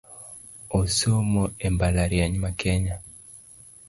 [0.79, 2.95] Osomo e mbalariany ma Kenya